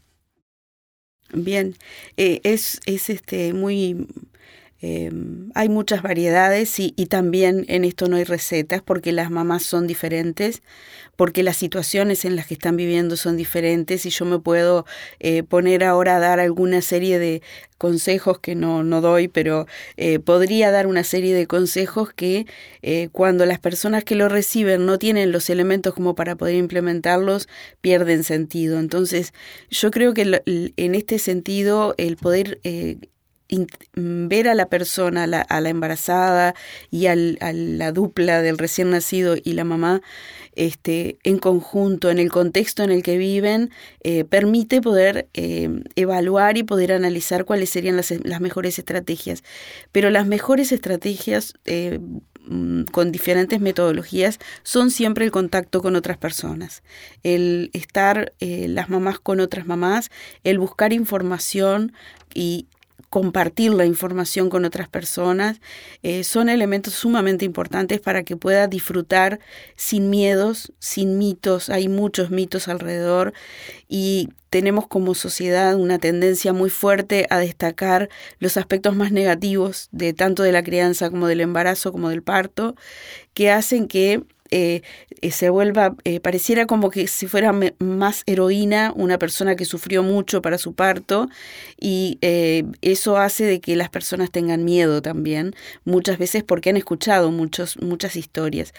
Bien, 1.34 1.76
eh, 2.16 2.40
es, 2.44 2.80
este, 2.86 3.54
muy... 3.54 4.08
Eh, 4.82 5.12
hay 5.56 5.70
muchas 5.70 6.02
variedades 6.02 6.80
y, 6.80 6.92
también 7.08 7.66
en 7.68 7.84
esto 7.86 8.08
no 8.08 8.18
hay 8.18 8.24
recetas 8.24 8.82
porque 8.82 9.12
las 9.12 9.32
mamás 9.32 9.64
son 9.64 9.88
diferentes 9.88 10.62
porque 11.18 11.44
las 11.44 11.58
situaciones 11.58 12.24
en 12.24 12.38
las 12.38 12.48
que 12.48 12.54
están 12.54 12.78
viviendo 12.78 13.18
son 13.18 13.36
diferentes 13.36 14.06
y 14.06 14.12
yo 14.12 14.24
me 14.24 14.40
puedo 14.40 14.86
eh, 15.20 15.44
poner 15.44 15.84
ahora 15.84 16.16
a 16.16 16.20
dar 16.20 16.40
alguna 16.40 16.82
serie 16.82 17.20
de 17.20 17.42
consejos 17.78 18.40
que 18.40 18.56
no, 18.56 18.84
no 18.84 19.02
doy, 19.02 19.28
pero 19.28 19.66
eh, 19.98 20.20
podría 20.20 20.72
dar 20.72 20.88
una 20.88 21.04
serie 21.04 21.34
de 21.34 21.48
consejos 21.48 22.14
que 22.14 22.46
eh, 22.84 23.10
cuando 23.12 23.46
las 23.46 23.60
personas 23.60 24.04
que 24.04 24.16
lo 24.16 24.30
reciben 24.30 24.86
no 24.86 25.00
tienen 25.00 25.32
los 25.32 25.50
elementos 25.50 25.94
como 25.96 26.16
para 26.16 26.36
poder 26.36 26.56
implementarlos, 26.56 27.50
pierden 27.82 28.24
sentido. 28.24 28.80
Entonces, 28.80 29.34
yo 29.70 29.92
creo 29.92 30.14
que 30.14 30.42
en 30.46 30.96
este 30.96 31.18
sentido, 31.20 31.96
el 31.98 32.18
poder 32.18 32.60
ver 33.94 34.48
a 34.48 34.56
la 34.56 34.68
persona, 34.68 35.24
a 35.24 35.62
la, 35.62 35.70
embarazada 35.70 36.56
y 36.92 37.08
a 37.08 37.16
la 37.16 37.92
dupla 37.92 38.42
del 38.42 38.58
recién 38.58 38.90
nacido 38.92 39.36
y 39.42 39.54
la 39.54 39.64
mamá, 39.64 40.02
este, 40.56 41.18
en 41.24 41.38
conjunto, 41.38 42.10
en 42.10 42.20
el 42.20 42.32
contexto 42.32 42.84
en 42.84 42.92
el 42.92 43.04
que 43.04 43.18
viven, 43.18 43.72
eh, 44.04 44.26
permite 44.26 44.82
poder 44.82 45.30
eh, 45.34 45.70
evaluar 45.96 46.58
y 46.58 46.64
poder 46.64 46.92
analizar 46.92 47.46
cuáles 47.46 47.70
serían 47.70 47.96
las, 47.96 48.42
mejores 48.42 48.80
estrategias. 48.80 49.44
Pero 49.92 50.10
las 50.10 50.28
mejores 50.28 50.72
estrategias 50.72 51.54
eh, 51.66 52.00
mm, 52.46 52.84
con 52.86 53.12
diferentes 53.12 53.62
metodologías 53.62 54.40
son 54.64 54.92
siempre 54.92 55.26
el 55.26 55.32
contacto 55.32 55.82
con 55.82 55.96
otras 55.96 56.18
personas, 56.18 56.84
el 57.24 57.70
estar 57.74 58.34
las 58.40 58.90
mamás 58.90 59.20
con 59.20 59.40
otras 59.40 59.68
mamás, 59.68 60.10
el 60.44 60.60
buscar 60.60 60.92
información 60.92 61.94
y 62.34 62.68
compartir 63.10 63.74
la 63.74 63.86
información 63.86 64.50
con 64.50 64.66
otras 64.66 64.90
personas, 64.90 65.62
eh, 66.04 66.24
son 66.24 66.50
elementos 66.50 66.94
sumamente 66.94 67.46
importantes 67.46 68.02
para 68.02 68.24
que 68.24 68.36
pueda 68.36 68.68
disfrutar 68.68 69.40
sin 69.76 70.10
miedos, 70.10 70.74
sin 70.80 71.18
mitos. 71.18 71.70
Hay 71.70 71.88
muchos 71.88 72.32
mitos 72.32 72.68
alrededor 72.68 73.34
y 73.88 74.30
tenemos 74.50 74.88
como 74.88 75.14
sociedad 75.14 75.76
una 75.76 76.00
tendencia 76.00 76.54
muy 76.54 76.70
fuerte 76.70 77.28
a 77.30 77.38
destacar 77.40 78.10
los 78.40 78.58
aspectos 78.58 78.96
más 78.96 79.12
negativos 79.12 79.90
de 79.92 80.14
tanto 80.14 80.44
de 80.44 80.52
la 80.52 80.64
crianza 80.64 81.10
como 81.10 81.28
del 81.28 81.42
embarazo 81.42 81.92
como 81.92 82.10
del 82.10 82.24
parto, 82.24 82.76
que 83.34 83.52
hacen 83.52 83.88
que 83.88 84.24
eh, 84.52 84.82
eh, 85.22 85.32
se 85.32 85.50
vuelva, 85.50 85.96
eh, 86.04 86.20
pareciera 86.20 86.66
como 86.68 86.90
que 86.90 87.08
si 87.08 87.28
fuera 87.28 87.54
más 87.80 88.24
heroína 88.26 88.94
una 88.96 89.18
persona 89.18 89.56
que 89.56 89.66
sufrió 89.66 90.04
mucho 90.04 90.42
para 90.42 90.58
su 90.58 90.74
parto 90.74 91.30
y 91.80 92.20
eso 92.82 93.18
hace 93.18 93.46
de 93.46 93.60
que 93.60 93.76
las 93.76 93.90
personas 93.90 94.32
tengan 94.32 94.64
miedo 94.64 95.02
también, 95.02 95.56
muchas 95.86 96.18
veces 96.18 96.44
porque 96.44 96.70
han 96.70 96.78
escuchado 96.78 97.32
muchos, 97.32 97.78
muchas 97.82 98.16
historias. 98.16 98.74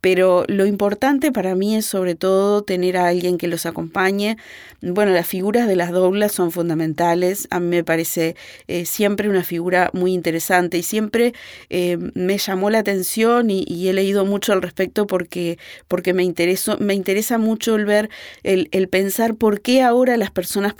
Pero 0.00 0.44
lo 0.48 0.66
importante 0.66 1.32
para 1.32 1.54
mí 1.54 1.76
es 1.76 1.86
sobre 1.86 2.14
todo 2.14 2.62
tener 2.62 2.96
a 2.96 3.08
alguien 3.08 3.36
que 3.36 3.48
los 3.48 3.66
acompañe. 3.66 4.36
Bueno, 4.80 5.12
las 5.12 5.26
figuras 5.26 5.66
de 5.66 5.76
las 5.76 5.90
doblas 5.90 6.32
son 6.32 6.52
fundamentales, 6.52 7.48
a 7.50 7.60
mí 7.60 7.66
me 7.66 7.84
parece 7.84 8.36
siempre 8.84 9.28
una 9.28 9.42
figura 9.42 9.90
muy 9.92 10.12
interesante 10.14 10.78
y 10.78 10.82
siempre 10.82 11.34
me 11.68 12.38
llamó 12.38 12.70
la 12.70 12.78
atención 12.78 13.50
y 13.50 13.88
he 13.88 13.92
leído 13.92 14.24
mucho 14.24 14.52
al 14.52 14.62
respecto 14.62 15.07
porque, 15.08 15.58
porque 15.88 16.14
me, 16.14 16.22
interesó, 16.22 16.78
me 16.78 16.94
interesa 16.94 17.36
mucho 17.38 17.74
el 17.74 17.84
ver, 17.84 18.10
el, 18.44 18.68
el 18.70 18.88
pensar 18.88 19.34
por 19.34 19.60
qué 19.60 19.82
ahora 19.82 20.16
las 20.16 20.30
personas 20.30 20.76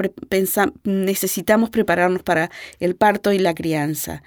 necesitamos 0.84 1.70
prepararnos 1.70 2.22
para 2.22 2.50
el 2.78 2.94
parto 2.94 3.32
y 3.32 3.40
la 3.40 3.54
crianza. 3.54 4.22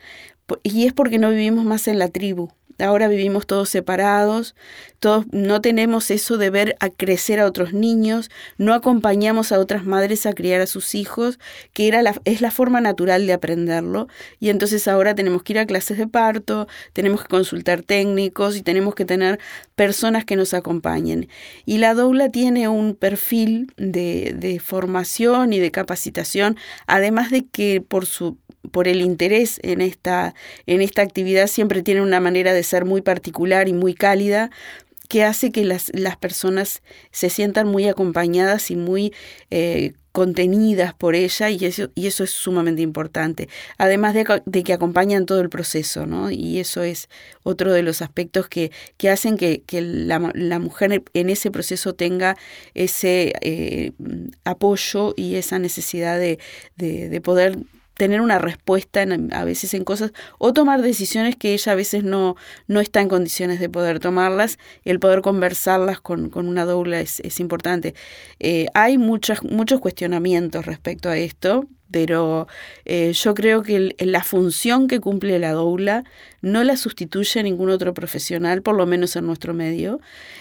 Y 0.64 0.86
es 0.86 0.92
porque 0.92 1.18
no 1.18 1.30
vivimos 1.30 1.64
más 1.64 1.88
en 1.88 1.98
la 1.98 2.10
tribu, 2.10 2.50
Ahora 2.82 3.08
vivimos 3.08 3.46
todos 3.46 3.70
separados, 3.70 4.56
todos 5.00 5.26
no 5.32 5.62
tenemos 5.62 6.10
eso 6.10 6.38
de 6.38 6.50
ver 6.50 6.76
a 6.80 6.90
crecer 6.90 7.40
a 7.40 7.46
otros 7.46 7.74
niños, 7.74 8.30
no 8.58 8.74
acompañamos 8.74 9.52
a 9.52 9.60
otras 9.60 9.86
madres 9.86 10.26
a 10.26 10.34
criar 10.34 10.62
a 10.62 10.68
sus 10.68 10.96
hijos, 10.96 11.40
que 11.74 11.88
era 11.88 12.02
la, 12.02 12.20
es 12.26 12.42
la 12.42 12.50
forma 12.50 12.82
natural 12.82 13.28
de 13.28 13.34
aprenderlo, 13.34 14.08
y 14.40 14.50
entonces 14.50 14.88
ahora 14.88 15.14
tenemos 15.14 15.44
que 15.44 15.54
ir 15.54 15.60
a 15.60 15.66
clases 15.66 15.98
de 15.98 16.08
parto, 16.08 16.68
tenemos 16.94 17.22
que 17.22 17.28
consultar 17.28 17.84
técnicos 17.84 18.58
y 18.58 18.64
tenemos 18.64 18.96
que 18.96 19.06
tener 19.06 19.40
personas 19.82 20.26
que 20.26 20.36
nos 20.36 20.54
acompañen. 20.54 21.28
Y 21.66 21.80
la 21.80 21.96
doula 21.96 22.30
tiene 22.30 22.68
un 22.68 22.94
perfil 22.94 23.74
de, 23.78 24.36
de 24.38 24.60
formación 24.60 25.54
y 25.54 25.60
de 25.60 25.72
capacitación, 25.72 26.56
además 26.86 27.32
de 27.32 27.48
que 27.48 27.82
por 27.82 28.06
su 28.06 28.38
por 28.70 28.88
el 28.88 29.02
interés 29.02 29.60
en 29.64 29.82
esta, 29.82 30.36
en 30.68 30.82
esta 30.82 31.02
actividad 31.02 31.48
siempre 31.48 31.82
tiene 31.82 32.04
una 32.04 32.20
manera 32.20 32.54
de 32.54 32.62
ser 32.62 32.86
muy 32.86 33.02
particular 33.02 33.68
y 33.68 33.74
muy 33.74 33.96
cálida 33.96 34.52
que 35.12 35.26
hace 35.26 35.52
que 35.52 35.66
las, 35.66 35.92
las 35.94 36.16
personas 36.16 36.82
se 37.12 37.30
sientan 37.30 37.68
muy 37.68 37.86
acompañadas 37.90 38.72
y 38.72 38.78
muy 38.78 39.14
eh, 39.50 39.92
contenidas 40.14 40.94
por 40.94 41.16
ella 41.16 41.50
y 41.50 41.66
eso, 41.66 41.90
y 41.96 42.08
eso 42.08 42.24
es 42.24 42.30
sumamente 42.30 42.82
importante. 42.82 43.50
Además 43.78 44.14
de, 44.14 44.64
que 44.64 44.72
acompañan 44.72 45.26
todo 45.26 45.42
el 45.42 45.50
proceso, 45.50 46.06
¿no? 46.06 46.32
Y 46.32 46.60
eso 46.60 46.82
es 46.84 47.10
otro 47.44 47.74
de 47.74 47.84
los 47.84 48.02
aspectos 48.02 48.48
que, 48.48 48.72
que 48.96 49.10
hacen 49.10 49.36
que, 49.36 49.64
que 49.64 49.82
la, 49.82 50.32
la, 50.34 50.60
mujer 50.60 51.04
en 51.14 51.30
ese 51.30 51.52
proceso 51.52 51.94
tenga 51.94 52.38
ese 52.74 53.34
eh, 53.42 53.92
apoyo 54.46 55.14
y 55.18 55.36
esa 55.36 55.60
necesidad 55.60 56.18
de, 56.20 56.40
de, 56.78 57.10
de 57.10 57.20
poder 57.20 57.58
tener 57.96 58.22
una 58.22 58.40
respuesta 58.40 59.06
a 59.32 59.44
veces 59.44 59.74
en 59.74 59.84
cosas 59.84 60.12
o 60.38 60.54
tomar 60.54 60.82
decisiones 60.82 61.36
que 61.36 61.54
ella 61.54 61.72
a 61.74 61.76
veces 61.76 62.04
no, 62.04 62.36
no 62.68 62.80
está 62.80 63.02
en 63.02 63.10
condiciones 63.10 63.60
de 63.60 63.70
poder 63.70 64.00
tomarlas. 64.00 64.58
El 64.84 65.00
poder 65.00 65.22
conversarlas 65.22 66.00
con, 66.02 66.30
con 66.30 66.48
una 66.48 66.66
doula 66.66 67.00
es, 67.00 67.20
es 67.22 67.40
importante. 67.40 67.94
Eh, 68.40 68.68
hay 68.74 68.98
muchas, 68.98 69.44
muchos 69.44 69.80
cuestionamientos 69.80 70.66
respecto 70.66 71.10
a 71.10 71.18
esto 71.18 71.68
pero 71.92 72.48
eh, 72.86 73.14
yo 73.14 73.34
creo 73.34 73.62
que 73.62 73.96
la 74.00 74.24
función 74.24 74.88
que 74.88 75.00
cumple 75.00 75.38
la 75.40 75.52
doula 75.52 76.04
no 76.42 76.64
la 76.64 76.78
sustituye 76.78 77.44
ningún 77.44 77.70
otro 77.70 77.94
profesional, 77.94 78.62
por 78.62 78.76
lo 78.76 78.86
menos 78.86 79.16
en 79.16 79.28
nuestro 79.28 79.54
medio, 79.54 80.00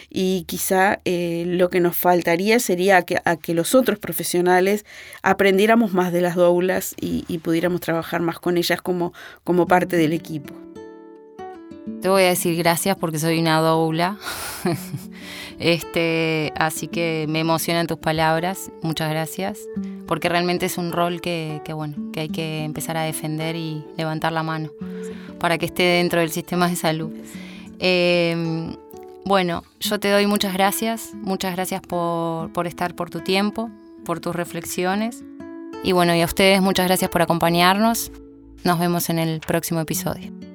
y 0.08 0.44
quizá 0.44 1.00
eh, 1.04 1.44
lo 1.46 1.68
que 1.68 1.80
nos 1.80 1.96
faltaría 1.96 2.58
sería 2.58 3.02
que, 3.02 3.18
a 3.24 3.36
que 3.36 3.54
los 3.54 3.74
otros 3.74 3.98
profesionales 3.98 4.84
aprendiéramos 5.22 5.92
más 5.92 6.12
de 6.12 6.22
las 6.22 6.36
doulas 6.36 6.94
y, 7.00 7.24
y 7.28 7.38
pudiéramos 7.38 7.80
trabajar 7.80 8.22
más 8.22 8.38
con 8.38 8.56
ellas 8.56 8.80
como, 8.80 9.12
como 9.44 9.66
parte 9.66 9.96
del 9.96 10.12
equipo. 10.12 10.69
Te 12.02 12.08
voy 12.08 12.22
a 12.22 12.28
decir 12.28 12.56
gracias 12.56 12.96
porque 12.96 13.18
soy 13.18 13.38
una 13.40 13.60
doula. 13.60 14.18
Este, 15.60 16.54
así 16.56 16.88
que 16.88 17.26
me 17.28 17.40
emocionan 17.40 17.86
tus 17.86 17.98
palabras, 17.98 18.72
muchas 18.80 19.10
gracias, 19.10 19.58
porque 20.06 20.30
realmente 20.30 20.64
es 20.64 20.78
un 20.78 20.90
rol 20.90 21.20
que, 21.20 21.60
bueno, 21.74 21.96
que 22.14 22.20
hay 22.20 22.28
que 22.30 22.64
empezar 22.64 22.96
a 22.96 23.02
defender 23.02 23.56
y 23.56 23.84
levantar 23.98 24.32
la 24.32 24.42
mano 24.42 24.70
para 25.38 25.58
que 25.58 25.66
esté 25.66 25.82
dentro 25.82 26.20
del 26.20 26.30
sistema 26.30 26.66
de 26.66 26.76
salud. 26.76 27.12
Em, 27.78 28.74
bueno, 29.26 29.62
yo 29.80 30.00
te 30.00 30.10
doy 30.10 30.26
muchas 30.26 30.54
gracias, 30.54 31.10
muchas 31.14 31.54
gracias 31.54 31.82
por, 31.82 32.50
por 32.54 32.66
estar, 32.66 32.94
por 32.94 33.10
tu 33.10 33.20
tiempo, 33.20 33.68
por 34.06 34.18
tus 34.18 34.34
reflexiones. 34.34 35.22
Y 35.84 35.92
bueno, 35.92 36.14
y 36.14 36.22
a 36.22 36.24
ustedes 36.24 36.62
muchas 36.62 36.86
gracias 36.86 37.10
por 37.10 37.20
acompañarnos. 37.20 38.12
Nos 38.64 38.78
vemos 38.78 39.10
en 39.10 39.18
el 39.18 39.40
próximo 39.40 39.80
episodio. 39.80 40.49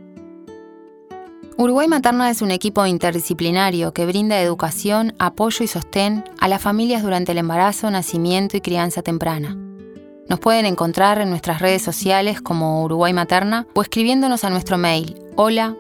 Uruguay 1.58 1.88
Materna 1.88 2.30
es 2.30 2.42
un 2.42 2.52
equipo 2.52 2.86
interdisciplinario 2.86 3.94
que 3.94 4.06
brinda 4.06 4.42
educación, 4.42 5.14
apoyo 5.20 5.64
y 5.64 5.68
sostén 5.68 6.26
a 6.38 6.50
las 6.50 6.62
familias 6.62 7.02
durante 7.02 7.32
el 7.32 7.38
embarazo, 7.38 7.90
nacimiento 7.90 8.58
y 8.58 8.62
crianza 8.62 9.02
temprana. 9.02 9.56
Nos 10.28 10.40
pueden 10.42 10.66
encontrar 10.66 11.22
en 11.22 11.30
nuestras 11.30 11.62
redes 11.62 11.82
sociales 11.82 12.42
como 12.42 12.84
Uruguay 12.84 13.14
Materna 13.14 13.68
o 13.74 13.82
escribiéndonos 13.82 14.44
a 14.44 14.50
nuestro 14.50 14.78
mail 14.78 15.16
hola 15.38 15.78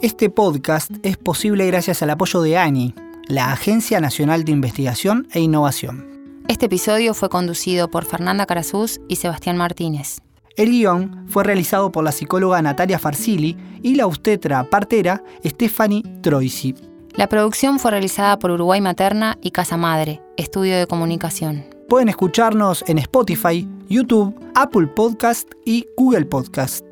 Este 0.00 0.30
podcast 0.30 0.90
es 1.02 1.18
posible 1.18 1.66
gracias 1.66 2.02
al 2.02 2.08
apoyo 2.08 2.40
de 2.40 2.56
ANI, 2.56 2.94
la 3.26 3.52
Agencia 3.52 4.00
Nacional 4.00 4.44
de 4.44 4.52
Investigación 4.52 5.28
e 5.32 5.40
Innovación. 5.40 6.42
Este 6.48 6.66
episodio 6.66 7.12
fue 7.12 7.28
conducido 7.28 7.90
por 7.90 8.06
Fernanda 8.06 8.46
Carazús 8.46 8.98
y 9.08 9.16
Sebastián 9.16 9.58
Martínez. 9.58 10.22
El 10.58 10.70
guion 10.72 11.24
fue 11.28 11.44
realizado 11.44 11.92
por 11.92 12.02
la 12.02 12.10
psicóloga 12.10 12.60
Natalia 12.60 12.98
Farsili 12.98 13.56
y 13.80 13.94
la 13.94 14.06
obstetra 14.06 14.64
partera 14.64 15.22
Stephanie 15.46 16.02
Troisi. 16.20 16.74
La 17.14 17.28
producción 17.28 17.78
fue 17.78 17.92
realizada 17.92 18.40
por 18.40 18.50
Uruguay 18.50 18.80
Materna 18.80 19.38
y 19.40 19.52
Casa 19.52 19.76
Madre, 19.76 20.20
estudio 20.36 20.76
de 20.76 20.88
comunicación. 20.88 21.64
Pueden 21.88 22.08
escucharnos 22.08 22.84
en 22.88 22.98
Spotify, 22.98 23.68
YouTube, 23.88 24.34
Apple 24.56 24.88
Podcast 24.88 25.48
y 25.64 25.86
Google 25.96 26.26
Podcast. 26.26 26.87